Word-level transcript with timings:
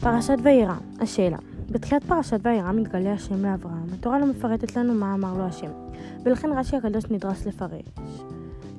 פרשת 0.00 0.36
וירא, 0.42 0.74
השאלה 1.00 1.36
בתחילת 1.70 2.04
פרשת 2.04 2.40
וירא 2.42 2.72
מתגלה 2.72 3.12
השם 3.12 3.44
לאברהם. 3.44 3.86
התורה 3.92 4.18
לא 4.18 4.26
מפרטת 4.26 4.76
לנו 4.76 4.94
מה 4.94 5.14
אמר 5.14 5.38
לו 5.38 5.44
השם, 5.44 5.70
ולכן 6.24 6.48
רש"י 6.52 6.76
הקדוש 6.76 7.04
נדרש 7.10 7.46
לפרש. 7.46 7.84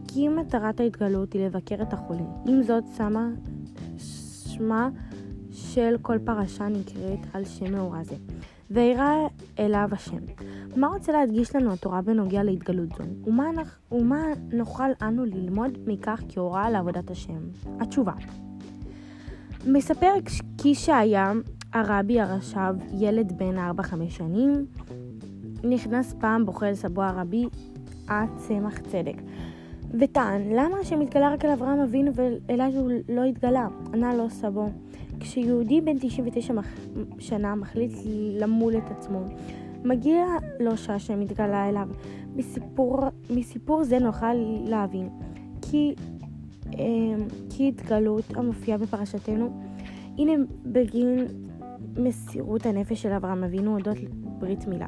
כי 0.08 0.28
מטרת 0.28 0.80
ההתגלות 0.80 1.34
היא 1.34 1.46
לבקר 1.46 1.76
את 1.82 1.94
החולים. 1.94 2.28
עם 2.46 2.64
זאת, 2.64 2.84
שמה 2.98 3.30
שמה 3.98 4.90
של 5.52 5.96
כל 6.02 6.18
פרשה 6.26 6.68
נקראת 6.68 7.20
על 7.34 7.46
שם 7.46 7.72
מאורע 7.72 8.04
זה. 8.04 8.16
וירא 8.72 9.14
אליו 9.60 9.90
השם. 9.92 10.18
מה 10.76 10.88
רוצה 10.88 11.12
להדגיש 11.12 11.56
לנו 11.56 11.74
התורה 11.74 12.02
בנוגע 12.02 12.44
להתגלות 12.44 12.90
זו? 12.90 13.04
ומה, 13.30 13.50
ומה 13.92 14.24
נוכל 14.52 14.90
אנו 15.02 15.26
ללמוד 15.26 15.72
מכך 15.86 16.22
כהוראה 16.30 16.70
לעבודת 16.70 17.12
השם? 17.12 17.40
התשובה 17.80 18.14
מספר 19.68 20.12
כי 20.66 20.76
שהיה 20.76 21.32
הרבי 21.74 22.20
הרש"ב, 22.20 22.76
ילד 22.94 23.38
בן 23.38 23.58
4-5 23.58 23.82
שנים, 24.10 24.66
נכנס 25.64 26.14
פעם 26.20 26.46
בוכה 26.46 26.70
אל 26.70 26.76
סבו 26.76 27.04
הרבי 27.04 27.46
הצמח 28.08 28.78
צדק, 28.80 29.16
וטען, 30.00 30.42
למה 30.52 30.78
השם 30.82 31.02
התגלה 31.02 31.34
רק 31.34 31.46
אל 31.46 31.50
אברהם 31.50 31.80
אבינו 31.80 32.12
ואליי 32.14 32.76
הוא 32.76 32.92
לא 33.10 33.24
התגלה? 33.24 33.68
ענה 33.94 34.16
לו 34.16 34.30
סבו, 34.30 34.70
כשיהודי 35.20 35.82
בן 35.82 35.98
99 36.00 36.54
שנה 37.20 37.56
מחליט 37.56 37.92
למול 38.40 38.78
את 38.78 38.92
עצמו, 38.92 39.24
מגיע 39.84 40.26
לו 40.60 40.78
שהשם 40.78 41.22
התגלה 41.22 41.70
אליו. 41.70 41.88
מסיפור, 42.36 43.00
מסיפור 43.30 43.84
זה 43.84 44.00
נוכל 44.00 44.34
להבין 44.66 45.10
כי, 45.62 45.96
אה, 46.80 46.84
כי 47.50 47.68
התגלות 47.68 48.26
המופיעה 48.36 48.78
בפרשתנו 48.78 49.75
הנה 50.18 50.32
בגין 50.66 51.26
מסירות 51.98 52.66
הנפש 52.66 53.02
של 53.02 53.12
אברהם 53.12 53.44
אבינו 53.44 53.76
אודות 53.76 53.98
ברית 54.40 54.68
מילה. 54.68 54.88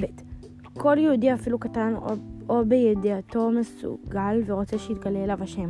ב. 0.00 0.04
כל 0.78 0.98
יהודי 0.98 1.34
אפילו 1.34 1.58
קטן 1.58 1.94
או, 1.96 2.14
או 2.48 2.64
בידיעתו 2.68 3.50
מסוגל 3.50 4.42
ורוצה 4.46 4.78
שיתגלה 4.78 5.24
אליו 5.24 5.42
השם. 5.42 5.68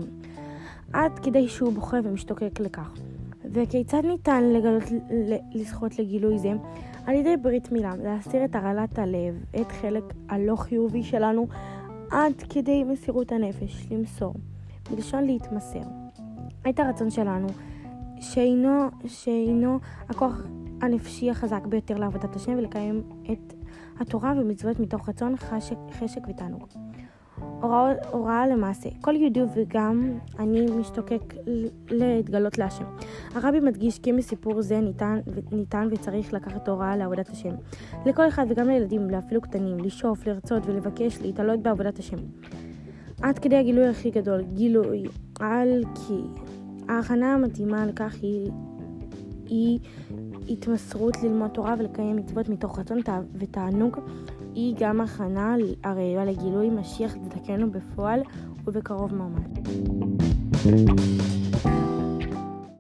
עד 0.93 1.19
כדי 1.19 1.49
שהוא 1.49 1.73
בוכה 1.73 1.97
ומשתוקק 2.05 2.61
לכך. 2.61 2.95
וכיצד 3.53 4.05
ניתן 4.05 4.45
לגלות, 4.45 4.83
לזכות 5.55 5.99
לגילוי 5.99 6.39
זה? 6.39 6.53
על 7.07 7.15
ידי 7.15 7.37
ברית 7.37 7.73
מילה, 7.73 7.93
להסיר 7.97 8.45
את 8.45 8.55
הרעלת 8.55 8.99
הלב, 8.99 9.45
את 9.61 9.73
חלק 9.73 10.05
הלא 10.29 10.57
חיובי 10.57 11.03
שלנו, 11.03 11.47
עד 12.11 12.33
כדי 12.49 12.85
מסירות 12.85 13.33
הנפש, 13.33 13.87
למסור, 13.91 14.35
מלשון 14.91 15.25
להתמסר. 15.25 15.83
את 16.69 16.81
הרצון 16.81 17.11
שלנו 17.11 17.47
שאינו, 18.21 18.89
שאינו 19.07 19.79
הכוח 20.09 20.43
הנפשי 20.83 21.31
החזק 21.31 21.67
ביותר 21.67 21.99
לעבודת 21.99 22.37
השם 22.37 22.53
ולקיים 22.59 23.03
את 23.33 23.55
התורה 24.01 24.33
ומצוות 24.37 24.81
מתוך 24.81 25.09
רצון, 25.09 25.37
חשק, 25.37 25.77
חשק 25.93 26.21
ותענוג. 26.29 26.67
הוראה, 27.61 27.93
הוראה 28.11 28.47
למעשה, 28.47 28.89
כל 29.01 29.17
יהודי 29.17 29.41
וגם 29.57 30.19
אני 30.39 30.67
משתוקק 30.67 31.35
להתגלות 31.91 32.59
להשם. 32.59 32.85
הרבי 33.35 33.61
מדגיש 33.61 33.99
כי 33.99 34.13
מסיפור 34.13 34.63
זה 34.63 34.81
ניתן, 34.81 35.21
ניתן 35.53 35.89
וצריך 35.91 36.33
לקחת 36.33 36.69
הוראה 36.69 36.97
לעבודת 36.97 37.29
השם. 37.29 37.55
לכל 38.07 38.29
אחד 38.29 38.47
וגם 38.49 38.69
לילדים, 38.69 39.15
אפילו 39.15 39.41
קטנים, 39.41 39.79
לשאוף, 39.79 40.27
לרצות 40.27 40.67
ולבקש 40.67 41.21
להתעלות 41.21 41.61
בעבודת 41.63 41.99
השם. 41.99 42.19
עד 43.23 43.39
כדי 43.39 43.57
הגילוי 43.57 43.89
הכי 43.89 44.11
גדול, 44.11 44.43
גילוי 44.43 45.05
על 45.41 45.85
כי 45.95 46.23
ההכנה 46.89 47.35
המתאימה 47.35 47.87
לכך 47.87 48.15
היא, 48.23 48.51
היא 49.47 49.79
התמסרות 50.49 51.23
ללמוד 51.23 51.51
תורה 51.51 51.75
ולקיים 51.79 52.17
מצוות 52.17 52.49
מתוך 52.49 52.79
רצון 52.79 52.99
ותענוג. 53.35 53.97
היא 54.55 54.75
גם 54.79 55.01
הכנה 55.01 55.57
הראויה 55.85 56.25
לגילוי 56.25 56.71
משיח 56.71 57.15
צדקנו 57.15 57.71
בפועל 57.71 58.21
ובקרוב 58.65 59.15
ממש. 59.15 59.47